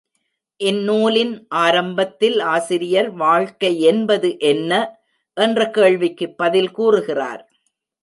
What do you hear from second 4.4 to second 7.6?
என்ன? என்ற கேள்விக்குப் பதில் கூறுகிறார்.